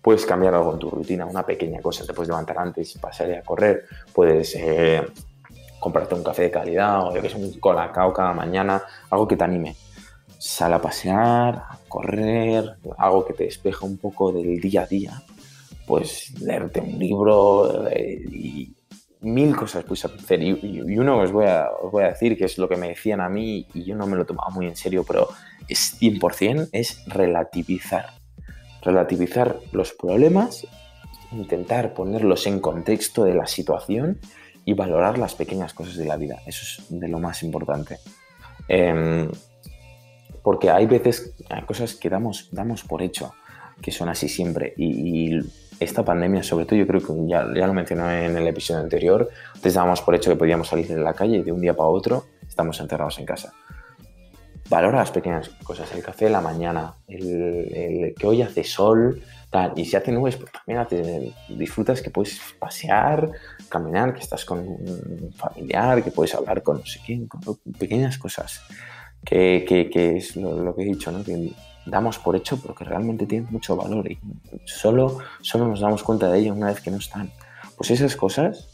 Puedes 0.00 0.24
cambiar 0.24 0.54
algo 0.54 0.72
en 0.74 0.78
tu 0.78 0.88
rutina, 0.88 1.26
una 1.26 1.44
pequeña 1.44 1.80
cosa, 1.80 2.06
te 2.06 2.14
puedes 2.14 2.28
levantar 2.28 2.58
antes 2.58 2.94
y 2.94 2.98
pasar 3.00 3.32
a 3.32 3.42
correr, 3.42 3.86
puedes 4.14 4.54
eh, 4.54 5.04
comprarte 5.80 6.14
un 6.14 6.24
café 6.24 6.42
de 6.42 6.50
calidad 6.50 7.06
o 7.06 7.14
yo 7.14 7.22
que 7.22 7.28
sé, 7.28 7.36
un 7.36 7.52
colacao 7.60 8.12
cada 8.12 8.32
mañana, 8.32 8.82
algo 9.10 9.26
que 9.26 9.36
te 9.36 9.44
anime 9.44 9.76
sal 10.38 10.72
a 10.72 10.80
pasear, 10.80 11.56
a 11.56 11.78
correr, 11.88 12.76
algo 12.96 13.26
que 13.26 13.34
te 13.34 13.44
despeja 13.44 13.84
un 13.84 13.98
poco 13.98 14.32
del 14.32 14.60
día 14.60 14.82
a 14.82 14.86
día, 14.86 15.22
pues 15.86 16.32
leerte 16.40 16.80
un 16.80 16.98
libro 16.98 17.88
eh, 17.88 18.22
y 18.30 18.72
mil 19.20 19.56
cosas 19.56 19.84
puedes 19.84 20.04
hacer. 20.04 20.40
Y, 20.42 20.80
uno 20.80 21.18
os 21.18 21.32
voy, 21.32 21.46
a, 21.46 21.68
os 21.82 21.90
voy 21.90 22.04
a 22.04 22.08
decir 22.08 22.38
que 22.38 22.44
es 22.44 22.56
lo 22.56 22.68
que 22.68 22.76
me 22.76 22.88
decían 22.88 23.20
a 23.20 23.28
mí 23.28 23.66
y 23.74 23.84
yo 23.84 23.96
no 23.96 24.06
me 24.06 24.16
lo 24.16 24.24
tomaba 24.24 24.50
muy 24.50 24.66
en 24.66 24.76
serio, 24.76 25.04
pero 25.06 25.28
es 25.66 26.00
100%, 26.00 26.68
es 26.72 27.04
relativizar. 27.06 28.10
Relativizar 28.82 29.58
los 29.72 29.92
problemas, 29.92 30.66
intentar 31.32 31.94
ponerlos 31.94 32.46
en 32.46 32.60
contexto 32.60 33.24
de 33.24 33.34
la 33.34 33.48
situación 33.48 34.20
y 34.68 34.74
valorar 34.74 35.16
las 35.16 35.34
pequeñas 35.34 35.72
cosas 35.72 35.96
de 35.96 36.04
la 36.04 36.18
vida. 36.18 36.42
Eso 36.44 36.62
es 36.62 36.84
de 36.90 37.08
lo 37.08 37.18
más 37.18 37.42
importante. 37.42 38.00
Em, 38.68 39.26
porque 40.42 40.68
hay 40.68 40.84
veces, 40.84 41.32
hay 41.48 41.62
cosas 41.62 41.94
que 41.94 42.10
damos, 42.10 42.50
damos 42.52 42.84
por 42.84 43.00
hecho, 43.00 43.32
que 43.80 43.90
son 43.90 44.10
así 44.10 44.28
siempre. 44.28 44.74
Y, 44.76 45.40
esta 45.80 46.04
pandemia, 46.04 46.42
sobre 46.42 46.66
todo, 46.66 46.76
yo 46.76 46.86
creo 46.86 47.00
que 47.00 47.14
ya, 47.26 47.46
ya 47.54 47.66
lo 47.66 47.72
mencioné 47.72 48.26
en 48.26 48.36
el 48.36 48.46
episodio 48.46 48.80
anterior, 48.80 49.30
antes 49.54 49.72
dábamos 49.72 50.02
por 50.02 50.14
hecho 50.14 50.30
que 50.30 50.36
podíamos 50.36 50.68
salir 50.68 50.86
de 50.88 51.00
la 51.00 51.14
calle 51.14 51.38
y 51.38 51.42
de 51.42 51.52
un 51.52 51.62
día 51.62 51.74
para 51.74 51.88
otro 51.88 52.26
estamos 52.46 52.78
encerrados 52.78 53.18
en 53.20 53.24
casa. 53.24 53.54
Valora 54.68 54.98
las 54.98 55.12
pequeñas 55.12 55.48
cosas, 55.64 55.90
el 55.94 56.02
café 56.02 56.26
de 56.26 56.32
la 56.32 56.42
mañana, 56.42 56.94
el, 57.06 58.12
que 58.18 58.26
hoy 58.26 58.42
hace 58.42 58.64
sol, 58.64 59.22
y 59.76 59.84
si 59.84 59.96
hace 59.96 60.12
nubes, 60.12 60.36
pues 60.36 60.52
también 60.52 61.34
disfrutas 61.48 62.02
que 62.02 62.10
puedes 62.10 62.38
pasear, 62.58 63.30
caminar, 63.68 64.12
que 64.12 64.20
estás 64.20 64.44
con 64.44 64.58
un 64.58 65.32
familiar, 65.34 66.02
que 66.04 66.10
puedes 66.10 66.34
hablar 66.34 66.62
con 66.62 66.78
no 66.78 66.86
sé 66.86 67.00
quién, 67.04 67.28
pequeñas 67.78 68.18
cosas 68.18 68.60
que, 69.24 70.16
es 70.16 70.36
lo, 70.36 70.74
que 70.74 70.82
he 70.82 70.86
dicho, 70.86 71.10
¿no? 71.10 71.24
que 71.24 71.52
damos 71.86 72.18
por 72.18 72.36
hecho 72.36 72.60
pero 72.60 72.74
que 72.74 72.84
realmente 72.84 73.26
tienen 73.26 73.50
mucho 73.50 73.74
valor 73.76 74.10
y 74.10 74.18
solo, 74.64 75.18
solo 75.40 75.66
nos 75.66 75.80
damos 75.80 76.02
cuenta 76.02 76.30
de 76.30 76.38
ello 76.40 76.52
una 76.52 76.68
vez 76.68 76.80
que 76.80 76.90
no 76.90 76.98
están. 76.98 77.30
Pues 77.76 77.90
esas 77.90 78.16
cosas, 78.16 78.68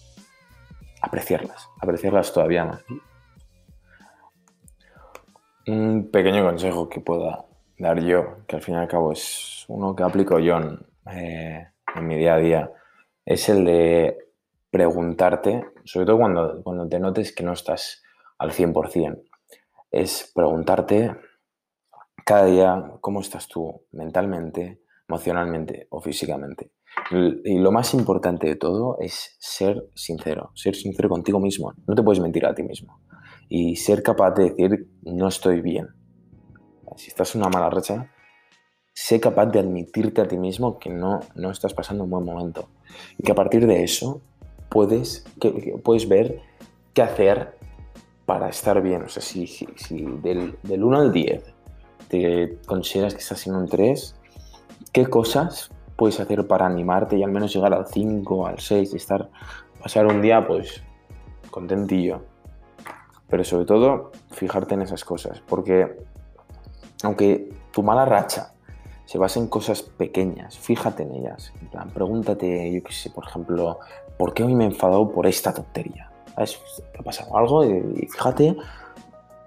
apreciarlas, 1.00 1.69
apreciarlas 1.81 2.33
todavía 2.33 2.64
más. 2.64 2.81
Un 5.66 6.11
pequeño 6.11 6.45
consejo 6.45 6.88
que 6.88 7.00
pueda 7.00 7.45
dar 7.78 8.00
yo, 8.00 8.45
que 8.47 8.57
al 8.57 8.62
fin 8.62 8.75
y 8.75 8.78
al 8.78 8.88
cabo 8.88 9.12
es 9.12 9.64
uno 9.69 9.95
que 9.95 10.02
aplico 10.02 10.38
yo 10.38 10.57
en, 10.57 10.78
eh, 11.11 11.69
en 11.95 12.07
mi 12.07 12.16
día 12.16 12.35
a 12.35 12.38
día, 12.38 12.71
es 13.25 13.49
el 13.49 13.64
de 13.64 14.19
preguntarte, 14.71 15.64
sobre 15.85 16.07
todo 16.07 16.19
cuando, 16.19 16.62
cuando 16.62 16.88
te 16.88 16.99
notes 16.99 17.33
que 17.33 17.45
no 17.45 17.52
estás 17.52 18.02
al 18.38 18.50
100%, 18.50 19.23
es 19.90 20.33
preguntarte 20.35 21.14
cada 22.25 22.47
día 22.47 22.93
cómo 23.00 23.21
estás 23.21 23.47
tú 23.49 23.83
mentalmente, 23.93 24.81
emocionalmente 25.09 25.87
o 25.90 26.00
físicamente. 26.00 26.73
Y 27.11 27.59
lo 27.59 27.71
más 27.71 27.93
importante 27.95 28.47
de 28.47 28.57
todo 28.57 28.97
es 29.00 29.37
ser 29.38 29.85
sincero, 29.95 30.50
ser 30.54 30.75
sincero 30.75 31.09
contigo 31.09 31.38
mismo. 31.38 31.73
No 31.87 31.95
te 31.95 32.02
puedes 32.02 32.21
mentir 32.21 32.47
a 32.47 32.54
ti 32.54 32.62
mismo. 32.62 33.00
Y 33.49 33.76
ser 33.76 34.02
capaz 34.02 34.33
de 34.33 34.50
decir, 34.50 34.88
no 35.02 35.28
estoy 35.28 35.61
bien. 35.61 35.88
Si 36.97 37.09
estás 37.09 37.35
en 37.35 37.43
una 37.43 37.51
mala 37.51 37.71
racha, 37.71 38.11
sé 38.93 39.21
capaz 39.21 39.47
de 39.47 39.59
admitirte 39.59 40.21
a 40.21 40.29
ti 40.29 40.37
mismo 40.37 40.79
que 40.79 40.91
no, 40.91 41.21
no 41.35 41.51
estás 41.51 41.75
pasando 41.75 42.05
un 42.05 42.11
buen 42.11 42.25
momento. 42.25 42.69
Y 43.19 43.23
que 43.25 43.33
a 43.33 43.35
partir 43.35 43.67
de 43.67 43.83
eso 43.83 44.21
puedes, 44.69 45.25
puedes 45.83 46.09
ver 46.09 46.41
qué 46.93 47.03
hacer 47.03 47.57
para 48.27 48.49
estar 48.49 48.81
bien. 48.83 49.03
O 49.03 49.09
sea, 49.09 49.23
si, 49.23 49.67
del, 50.23 50.59
1 50.65 50.97
al 50.99 51.13
10 51.13 51.45
te 52.09 52.59
consideras 52.67 53.15
que 53.15 53.21
estás 53.21 53.47
en 53.47 53.57
un 53.57 53.69
3, 53.69 54.15
¿qué 54.93 55.07
cosas 55.07 55.71
puedes 55.97 56.21
hacer 56.21 56.47
para 56.47 56.67
animarte 56.67 57.17
y 57.17 57.23
al 57.23 57.31
menos 57.31 57.55
llegar 57.55 57.75
al 57.75 57.87
5, 57.87 58.47
al 58.47 58.61
6 58.61 58.93
y 58.93 58.97
estar, 58.97 59.31
pasar 59.83 60.07
un 60.07 60.23
día 60.23 60.47
pues 60.47 60.83
contentillo? 61.51 62.23
Pero 63.29 63.43
sobre 63.43 63.65
todo, 63.65 64.13
fijarte 64.31 64.75
en 64.75 64.83
esas 64.83 65.05
cosas, 65.05 65.43
porque 65.47 65.97
aunque 67.05 67.51
tu 67.71 67.83
mala 67.83 68.05
racha 68.05 68.55
se 69.05 69.19
basa 69.19 69.39
en 69.39 69.49
cosas 69.49 69.83
pequeñas, 69.83 70.59
fíjate 70.59 71.03
en 71.03 71.15
ellas. 71.15 71.53
En 71.61 71.69
plan, 71.69 71.91
pregúntate, 71.91 72.73
yo 72.73 72.83
qué 72.83 72.93
sé, 72.93 73.11
por 73.11 73.27
ejemplo, 73.27 73.79
¿por 74.17 74.33
qué 74.33 74.43
hoy 74.43 74.55
me 74.55 74.65
he 74.65 74.69
enfadado 74.69 75.11
por 75.13 75.27
esta 75.27 75.53
tontería? 75.53 76.11
Te 76.35 76.99
ha 76.99 77.03
pasado 77.03 77.37
algo 77.37 77.65
y, 77.65 78.07
fíjate 78.09 78.57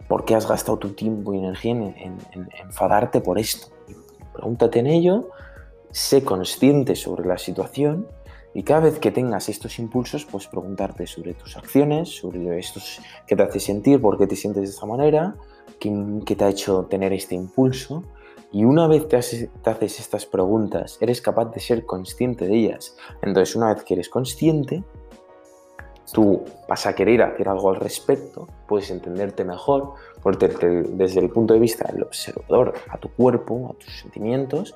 por 0.08 0.24
qué 0.24 0.36
has 0.36 0.48
gastado 0.48 0.78
tu 0.78 0.94
tiempo 0.94 1.34
y 1.34 1.40
energía 1.40 1.72
en, 1.72 2.18
enfadarte 2.62 3.20
por 3.20 3.40
esto. 3.40 3.68
Pregúntate 4.32 4.80
en 4.80 4.88
ello, 4.88 5.30
sé 5.92 6.24
consciente 6.24 6.96
sobre 6.96 7.28
la 7.28 7.38
situación 7.38 8.08
y 8.54 8.64
cada 8.64 8.82
vez 8.82 9.00
que 9.00 9.12
tengas 9.12 9.50
estos 9.50 9.80
impulsos, 9.80 10.26
pues 10.26 10.48
preguntarte 10.48 11.08
sobre 11.08 11.34
tus 11.34 11.58
acciones, 11.58 12.10
sobre 12.10 12.58
estos 12.58 13.02
que 13.26 13.36
te 13.36 13.44
hace 13.44 13.60
sentir, 13.60 14.00
por 14.00 14.18
qué 14.18 14.28
te 14.28 14.36
sientes 14.36 14.64
de 14.64 14.70
esta 14.70 14.86
manera, 14.86 15.36
qué, 15.80 16.36
te 16.36 16.44
ha 16.44 16.50
hecho 16.50 16.86
tener 16.86 17.14
este 17.14 17.36
impulso. 17.36 18.04
Y 18.52 18.64
una 18.64 18.88
vez 18.88 19.08
te 19.08 19.18
haces 19.18 19.50
estas 20.00 20.26
preguntas, 20.26 20.98
eres 21.02 21.22
capaz 21.22 21.52
de 21.52 21.60
ser 21.60 21.86
consciente 21.86 22.48
de 22.48 22.56
ellas. 22.56 22.96
Entonces, 23.22 23.56
una 23.56 23.74
vez 23.74 23.84
que 23.84 23.94
eres 23.94 24.08
consciente, 24.08 24.84
tú 26.12 26.46
vas 26.68 26.86
a 26.86 26.96
querer 26.96 27.22
hacer 27.22 27.50
algo 27.50 27.70
al 27.70 27.76
respecto, 27.76 28.48
puedes 28.68 28.90
entenderte 28.90 29.44
mejor, 29.44 29.94
desde 30.24 31.20
el 31.20 31.30
punto 31.30 31.54
de 31.54 31.60
vista 31.60 31.92
del 31.92 32.04
observador 32.04 32.74
a 32.90 32.98
tu 32.98 33.10
cuerpo, 33.10 33.72
a 33.72 33.84
tus 33.84 34.00
sentimientos, 34.00 34.76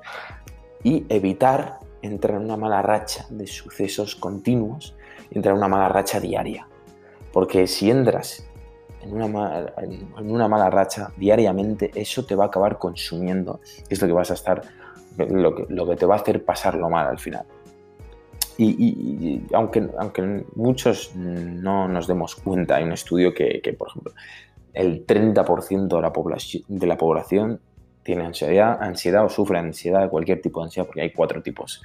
y 0.83 1.05
evitar 1.09 1.79
entrar 2.01 2.37
en 2.37 2.45
una 2.45 2.57
mala 2.57 2.81
racha 2.81 3.25
de 3.29 3.47
sucesos 3.47 4.15
continuos, 4.15 4.95
entrar 5.29 5.53
en 5.53 5.59
una 5.59 5.67
mala 5.67 5.89
racha 5.89 6.19
diaria. 6.19 6.67
Porque 7.31 7.67
si 7.67 7.89
entras 7.89 8.50
en 9.03 9.13
una, 9.13 9.27
mala, 9.27 9.73
en 9.77 10.31
una 10.31 10.47
mala 10.47 10.69
racha 10.69 11.11
diariamente, 11.17 11.91
eso 11.95 12.25
te 12.25 12.35
va 12.35 12.45
a 12.45 12.47
acabar 12.47 12.77
consumiendo, 12.77 13.59
es 13.89 14.01
lo 14.01 14.07
que 14.07 14.13
vas 14.13 14.31
a 14.31 14.35
estar, 14.35 14.61
lo 15.17 15.55
que, 15.55 15.65
lo 15.69 15.87
que 15.87 15.95
te 15.95 16.05
va 16.05 16.15
a 16.15 16.19
hacer 16.19 16.43
pasarlo 16.43 16.89
mal 16.89 17.07
al 17.07 17.19
final. 17.19 17.45
Y, 18.57 19.41
aunque, 19.53 19.89
aunque 19.97 20.45
muchos 20.55 21.15
no 21.15 21.87
nos 21.87 22.05
demos 22.05 22.35
cuenta, 22.35 22.75
hay 22.75 22.83
un 22.83 22.91
estudio 22.91 23.33
que, 23.33 23.75
por 23.77 23.89
ejemplo, 23.89 24.13
el 24.73 25.05
30% 25.05 25.87
de 25.87 26.01
la, 26.01 26.13
población, 26.13 26.63
de 26.67 26.87
la 26.87 26.97
población 26.97 27.59
tiene 28.03 28.25
ansiedad, 28.25 28.77
ansiedad 28.81 29.25
o 29.25 29.29
sufre 29.29 29.57
ansiedad, 29.57 30.09
cualquier 30.09 30.41
tipo 30.41 30.59
de 30.59 30.65
ansiedad, 30.65 30.85
porque 30.85 31.01
hay 31.01 31.11
cuatro 31.11 31.41
tipos 31.41 31.81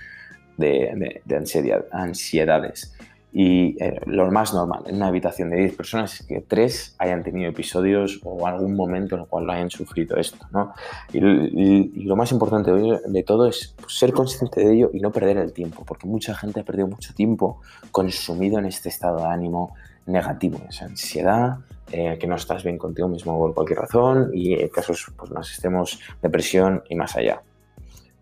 de, 0.57 1.23
de, 1.25 1.37
ansiedad, 1.37 1.87
ansiedades. 1.91 2.95
Y 3.39 3.77
eh, 3.85 4.01
lo 4.07 4.31
más 4.31 4.55
normal 4.55 4.85
en 4.87 4.97
una 4.97 5.09
habitación 5.09 5.51
de 5.51 5.59
10 5.59 5.77
personas 5.77 6.23
es 6.23 6.27
que 6.27 6.41
3 6.41 6.95
hayan 6.97 7.23
tenido 7.23 7.51
episodios 7.51 8.19
o 8.25 8.47
algún 8.47 8.75
momento 8.75 9.15
en 9.15 9.21
el 9.21 9.27
cual 9.27 9.45
lo 9.45 9.53
hayan 9.53 9.69
sufrido 9.69 10.17
esto. 10.17 10.47
¿no? 10.53 10.73
Y, 11.13 12.03
lo 12.07 12.17
más 12.17 12.33
importante 12.33 12.73
de, 12.73 13.23
todo 13.25 13.47
es 13.47 13.75
pues, 13.79 13.99
ser 13.99 14.15
consciente 14.15 14.65
de 14.65 14.73
ello 14.73 14.91
y 14.91 15.01
no 15.01 15.13
perder 15.13 15.37
el 15.37 15.53
tiempo, 15.53 15.85
porque 15.85 16.07
mucha 16.07 16.35
gente 16.35 16.61
ha 16.61 16.65
perdido 16.65 16.89
mucho 16.89 17.13
tiempo 17.13 17.61
consumido 17.91 18.59
en 18.59 18.65
este 18.65 18.89
estado 18.89 19.19
de 19.19 19.27
ánimo 19.27 19.75
negativo, 20.07 20.59
esa 20.67 20.87
ansiedad, 20.87 21.59
eh, 21.93 22.17
que 22.19 22.27
no 22.27 22.37
estás 22.37 22.65
bien 22.65 22.79
contigo 22.79 23.07
mismo 23.07 23.39
por 23.39 23.53
cualquier 23.53 23.81
razón 23.81 24.31
y 24.33 24.55
en 24.55 24.69
casos 24.71 25.13
pues, 25.15 25.31
más 25.31 25.51
extremos, 25.51 26.01
depresión 26.23 26.85
y 26.89 26.95
más 26.95 27.15
allá. 27.17 27.43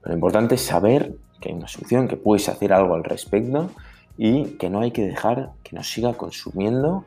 Lo 0.02 0.12
importante 0.12 0.56
es 0.56 0.62
saber 0.62 1.14
que 1.40 1.50
hay 1.50 1.54
una 1.54 1.68
solución, 1.68 2.08
que 2.08 2.16
puedes 2.16 2.48
hacer 2.48 2.72
algo 2.72 2.96
al 2.96 3.04
respecto 3.04 3.70
y 4.16 4.56
que 4.58 4.70
no 4.70 4.80
hay 4.80 4.90
que 4.90 5.06
dejar 5.06 5.52
que 5.62 5.74
nos 5.76 5.90
siga 5.90 6.14
consumiendo 6.14 7.04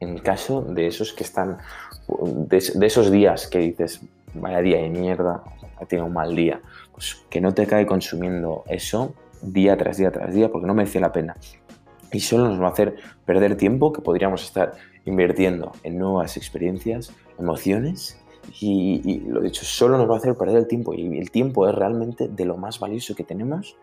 en 0.00 0.10
el 0.10 0.22
caso 0.22 0.62
de 0.62 0.86
esos 0.86 1.12
que 1.12 1.24
están, 1.24 1.58
de, 2.08 2.58
esos 2.58 3.10
días 3.10 3.46
que 3.46 3.58
dices, 3.58 4.02
vaya 4.34 4.60
día 4.60 4.78
de 4.78 4.90
mierda, 4.90 5.42
tiene 5.88 6.04
un 6.04 6.12
mal 6.12 6.34
día, 6.34 6.60
pues 6.92 7.24
que 7.30 7.40
no 7.40 7.54
te 7.54 7.66
cae 7.66 7.86
consumiendo 7.86 8.64
eso 8.68 9.14
día 9.42 9.76
tras 9.76 9.98
día 9.98 10.10
tras 10.10 10.34
día 10.34 10.50
porque 10.50 10.66
no 10.66 10.74
merece 10.74 11.00
la 11.00 11.12
pena. 11.12 11.36
Y 12.12 12.20
solo 12.20 12.48
nos 12.48 12.60
va 12.60 12.68
a 12.68 12.70
hacer 12.70 12.96
perder 13.24 13.56
tiempo 13.56 13.92
que 13.92 14.00
podríamos 14.00 14.42
estar 14.44 14.74
invirtiendo 15.04 15.72
en 15.82 15.98
nuevas 15.98 16.36
experiencias, 16.36 17.12
emociones 17.38 18.18
y, 18.60 19.02
y, 19.04 19.20
lo 19.20 19.40
dicho, 19.40 19.64
solo 19.64 19.98
nos 19.98 20.08
va 20.08 20.14
a 20.14 20.18
hacer 20.18 20.34
perder 20.36 20.58
el 20.58 20.66
tiempo. 20.66 20.94
Y 20.94 21.18
el 21.18 21.30
tiempo 21.30 21.68
es 21.68 21.74
realmente 21.74 22.28
de 22.28 22.44
lo 22.44 22.56
más 22.56 22.78
valioso 22.78 23.14
que 23.14 23.24
tenemos. 23.24 23.76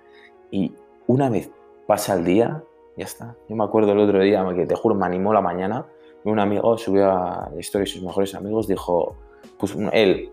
Y 0.52 0.72
una 1.06 1.30
vez 1.30 1.52
pasa 1.88 2.16
el 2.16 2.26
día, 2.26 2.64
ya 2.98 3.06
está. 3.06 3.36
Yo 3.50 3.56
me 3.56 3.64
acuerdo 3.64 3.92
el 3.92 4.00
otro 4.00 4.20
día 4.22 4.46
que 4.56 4.66
te 4.66 4.76
juro 4.76 4.96
me 4.96 5.06
animó 5.06 5.34
la 5.34 5.42
mañana, 5.42 5.86
un 6.26 6.40
amigo 6.40 6.78
subió 6.78 7.12
a 7.12 7.50
la 7.54 7.60
historia 7.60 7.86
de 7.86 7.92
sus 7.92 8.02
mejores 8.02 8.34
amigos, 8.36 8.68
dijo, 8.68 9.16
pues 9.58 9.76
él 9.92 10.32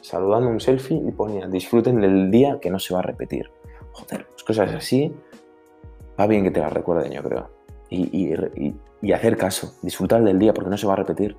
saludando 0.00 0.48
un 0.48 0.60
selfie 0.60 0.96
y 0.96 1.12
ponía, 1.12 1.46
disfruten 1.46 2.00
del 2.00 2.30
día 2.30 2.58
que 2.60 2.70
no 2.70 2.78
se 2.78 2.94
va 2.94 3.00
a 3.00 3.02
repetir. 3.02 3.50
Joder, 3.92 4.26
pues 4.26 4.44
cosas 4.44 4.74
así, 4.74 5.14
va 6.18 6.26
bien 6.26 6.44
que 6.44 6.50
te 6.50 6.60
las 6.60 6.72
recuerden, 6.72 7.12
yo 7.12 7.22
creo. 7.22 7.50
Y, 7.90 8.34
y, 9.00 9.12
hacer 9.12 9.36
caso, 9.36 9.74
disfrutar 9.82 10.22
del 10.22 10.38
día 10.38 10.52
porque 10.52 10.70
no 10.70 10.76
se 10.76 10.86
va 10.86 10.92
a 10.92 10.96
repetir. 10.96 11.36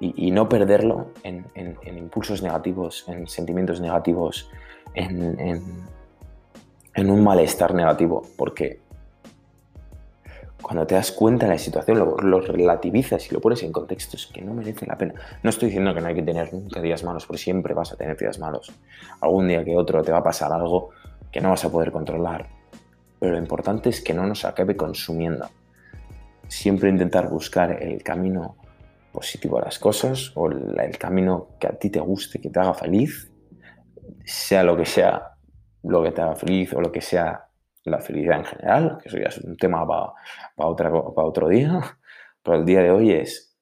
Y, 0.00 0.32
no 0.32 0.48
perderlo 0.48 1.06
en, 1.22 1.46
en, 1.54 1.96
impulsos 1.96 2.42
negativos, 2.42 3.04
en 3.08 3.28
sentimientos 3.28 3.80
negativos, 3.80 4.50
en, 4.94 5.38
en 5.38 5.62
un 6.96 7.24
malestar 7.24 7.74
negativo, 7.74 8.22
porque 8.36 8.80
cuando 10.62 10.86
te 10.86 10.94
das 10.94 11.10
cuenta 11.12 11.46
de 11.46 11.52
la 11.52 11.58
situación, 11.58 11.98
lo, 11.98 12.40
relativizas 12.40 13.30
y 13.30 13.34
lo 13.34 13.40
pones 13.40 13.62
en 13.62 13.72
contextos 13.72 14.30
que 14.32 14.40
no 14.42 14.54
merecen 14.54 14.88
la 14.88 14.96
pena. 14.96 15.14
No 15.42 15.50
estoy 15.50 15.66
diciendo 15.68 15.92
que 15.94 16.00
no 16.00 16.06
hay 16.06 16.14
que 16.14 16.22
tener 16.22 16.54
nunca 16.54 16.80
días 16.80 17.02
malos, 17.02 17.26
porque 17.26 17.42
siempre 17.42 17.74
vas 17.74 17.92
a 17.92 17.96
tener 17.96 18.16
días 18.16 18.38
malos. 18.38 18.72
Algún 19.20 19.48
día 19.48 19.64
que 19.64 19.76
otro 19.76 20.02
te 20.02 20.12
va 20.12 20.18
a 20.18 20.22
pasar 20.22 20.52
algo 20.52 20.90
que 21.30 21.40
no 21.40 21.50
vas 21.50 21.64
a 21.64 21.70
poder 21.70 21.90
controlar. 21.90 22.48
Pero 23.18 23.32
lo 23.32 23.38
importante 23.38 23.90
es 23.90 24.00
que 24.00 24.14
no 24.14 24.26
nos 24.26 24.44
acabe 24.44 24.76
consumiendo. 24.76 25.48
Siempre 26.48 26.90
intentar 26.90 27.28
buscar 27.28 27.82
el 27.82 28.02
camino 28.02 28.56
positivo 29.12 29.58
a 29.58 29.62
las 29.62 29.78
cosas 29.78 30.32
o 30.34 30.48
el 30.48 30.96
camino 30.98 31.48
que 31.58 31.66
a 31.66 31.72
ti 31.72 31.90
te 31.90 32.00
guste, 32.00 32.40
que 32.40 32.50
te 32.50 32.60
haga 32.60 32.74
feliz, 32.74 33.30
sea 34.24 34.62
lo 34.62 34.76
que 34.76 34.86
sea 34.86 35.31
lo 35.82 36.02
que 36.02 36.12
te 36.12 36.20
haga 36.20 36.34
feliz 36.36 36.72
o 36.74 36.80
lo 36.80 36.92
que 36.92 37.00
sea 37.00 37.48
la 37.84 37.98
felicidad 37.98 38.38
en 38.38 38.44
general, 38.44 38.98
que 39.02 39.08
eso 39.08 39.18
ya 39.18 39.28
es 39.28 39.38
un 39.38 39.56
tema 39.56 39.86
para, 39.86 40.12
para, 40.56 41.26
otro 41.26 41.48
día, 41.48 41.80
pero 42.42 42.58
el 42.58 42.64
día 42.64 42.80
de 42.80 42.90
hoy 42.90 43.12
es, 43.12 43.56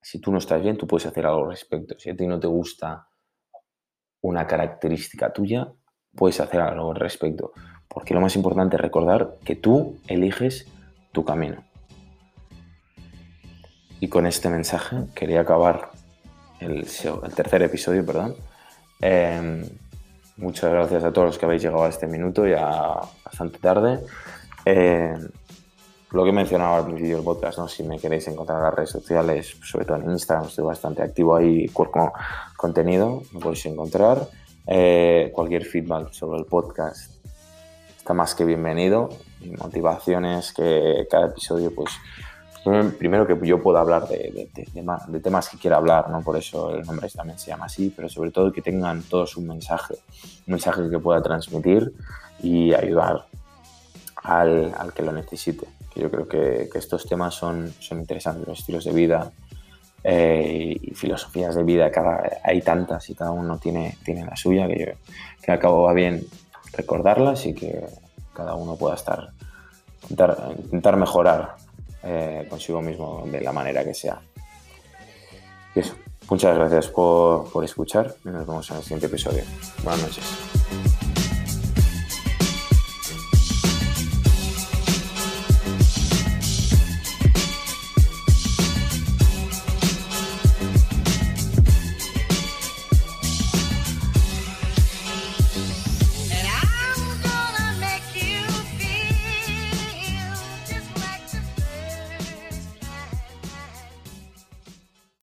si 0.00 0.20
tú 0.20 0.32
no 0.32 0.38
estás 0.38 0.60
bien, 0.60 0.76
tú 0.76 0.86
puedes 0.86 1.06
hacer 1.06 1.24
algo 1.26 1.44
al 1.44 1.50
respecto. 1.50 1.94
Si 1.98 2.10
a 2.10 2.16
ti 2.16 2.26
no 2.26 2.38
te 2.38 2.46
gusta 2.46 3.08
una 4.20 4.46
característica 4.46 5.32
tuya, 5.32 5.72
puedes 6.14 6.40
hacer 6.40 6.60
algo 6.60 6.90
al 6.90 6.96
respecto. 6.96 7.52
Porque 7.88 8.12
lo 8.12 8.20
más 8.20 8.36
importante 8.36 8.76
es 8.76 8.82
recordar 8.82 9.36
que 9.44 9.56
tú 9.56 9.98
eliges 10.08 10.66
tu 11.12 11.24
camino. 11.24 11.64
Y 14.00 14.08
con 14.08 14.26
este 14.26 14.50
mensaje 14.50 14.96
quería 15.14 15.40
acabar 15.40 15.90
el, 16.60 16.86
tercer 17.34 17.62
episodio, 17.62 18.04
perdón. 18.04 18.34
Em, 19.00 19.64
Muchas 20.36 20.72
gracias 20.72 21.04
a 21.04 21.12
todos 21.12 21.28
los 21.28 21.38
que 21.38 21.46
habéis 21.46 21.62
llegado 21.62 21.84
a 21.84 21.88
este 21.88 22.08
minuto, 22.08 22.44
ya 22.44 23.00
bastante 23.24 23.58
tarde. 23.58 24.00
Eh, 24.64 25.14
lo 26.10 26.24
que 26.24 26.30
he 26.30 26.32
mencionado 26.32 26.74
al 26.74 26.84
principio 26.86 27.16
del 27.16 27.24
podcast, 27.24 27.58
¿no? 27.58 27.68
si 27.68 27.84
me 27.84 28.00
queréis 28.00 28.26
encontrar 28.26 28.58
en 28.58 28.64
las 28.64 28.74
redes 28.74 28.90
sociales, 28.90 29.56
sobre 29.62 29.84
todo 29.84 29.98
en 29.98 30.10
Instagram, 30.10 30.48
estoy 30.48 30.64
bastante 30.64 31.02
activo 31.02 31.36
ahí 31.36 31.68
con 31.68 31.88
contenido, 32.56 33.22
me 33.32 33.40
podéis 33.40 33.66
encontrar. 33.66 34.28
Eh, 34.66 35.30
cualquier 35.32 35.64
feedback 35.64 36.12
sobre 36.12 36.38
el 36.38 36.46
podcast 36.46 37.12
está 37.96 38.12
más 38.12 38.34
que 38.34 38.44
bienvenido. 38.44 39.10
Mi 39.40 39.50
motivación 39.52 40.24
es 40.24 40.52
que 40.52 41.06
cada 41.10 41.26
episodio 41.26 41.72
pues 41.74 41.90
primero 42.98 43.26
que 43.26 43.46
yo 43.46 43.62
pueda 43.62 43.80
hablar 43.80 44.08
de, 44.08 44.48
temas 45.22 45.48
que 45.48 45.58
quiera 45.58 45.76
hablar, 45.76 46.08
¿no? 46.10 46.22
Por 46.22 46.36
eso 46.36 46.74
el 46.74 46.84
nombre 46.86 47.08
también 47.10 47.38
se 47.38 47.48
llama 47.48 47.66
así, 47.66 47.92
pero 47.94 48.08
sobre 48.08 48.30
todo 48.30 48.52
que 48.52 48.62
tengan 48.62 49.02
todos 49.02 49.36
un 49.36 49.46
mensaje, 49.46 49.94
un 50.46 50.52
mensaje 50.52 50.88
que 50.88 50.98
pueda 50.98 51.22
transmitir 51.22 51.92
y 52.42 52.72
ayudar 52.72 53.26
al, 54.22 54.92
que 54.94 55.02
lo 55.02 55.12
necesite. 55.12 55.66
Yo 55.94 56.10
creo 56.10 56.26
que, 56.26 56.70
estos 56.74 57.06
temas 57.06 57.34
son, 57.34 57.72
son 57.78 58.00
interesantes, 58.00 58.48
los 58.48 58.58
estilos 58.60 58.84
de 58.84 58.92
vida 58.92 59.30
eh, 60.02 60.76
y 60.80 60.94
filosofías 60.94 61.54
de 61.54 61.62
vida, 61.62 61.90
cada, 61.90 62.40
hay 62.42 62.60
tantas 62.62 63.08
y 63.10 63.14
cada 63.14 63.30
uno 63.30 63.58
tiene, 63.58 63.96
tiene 64.04 64.24
la 64.24 64.36
suya, 64.36 64.66
que, 64.66 64.78
yo, 64.78 64.92
que 65.42 65.52
al 65.52 65.58
cabo 65.58 65.82
va 65.82 65.92
bien 65.92 66.26
recordarlas 66.72 67.46
y 67.46 67.54
que 67.54 67.84
cada 68.32 68.54
uno 68.54 68.76
pueda 68.76 68.94
estar, 68.94 69.30
intentar 70.08 70.96
mejorar 70.96 71.63
eh, 72.04 72.46
consigo 72.48 72.80
mismo 72.80 73.24
de 73.26 73.40
la 73.40 73.52
manera 73.52 73.84
que 73.84 73.94
sea. 73.94 74.20
Muchas 76.28 76.56
gracias 76.56 76.88
por, 76.88 77.50
por 77.50 77.64
escuchar 77.64 78.14
y 78.24 78.28
nos 78.28 78.46
vemos 78.46 78.70
en 78.70 78.76
el 78.76 78.82
siguiente 78.82 79.06
episodio. 79.06 79.42
Buenas 79.82 80.02
noches. 80.02 81.03